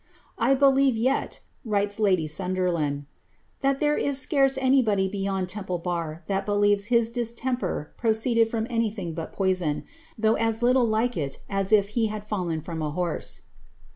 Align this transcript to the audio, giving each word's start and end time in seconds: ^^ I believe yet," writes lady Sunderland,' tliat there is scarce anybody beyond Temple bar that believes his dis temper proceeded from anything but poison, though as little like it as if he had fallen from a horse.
^^ 0.01 0.03
I 0.39 0.55
believe 0.55 0.95
yet," 0.97 1.41
writes 1.63 1.99
lady 1.99 2.25
Sunderland,' 2.27 3.05
tliat 3.63 3.77
there 3.79 3.95
is 3.95 4.17
scarce 4.19 4.57
anybody 4.57 5.07
beyond 5.07 5.47
Temple 5.47 5.77
bar 5.77 6.23
that 6.25 6.43
believes 6.43 6.85
his 6.85 7.11
dis 7.11 7.35
temper 7.35 7.93
proceeded 7.97 8.49
from 8.49 8.65
anything 8.67 9.13
but 9.13 9.31
poison, 9.31 9.83
though 10.17 10.33
as 10.37 10.63
little 10.63 10.87
like 10.87 11.15
it 11.17 11.37
as 11.51 11.71
if 11.71 11.89
he 11.89 12.07
had 12.07 12.23
fallen 12.23 12.61
from 12.61 12.81
a 12.81 12.89
horse. 12.89 13.41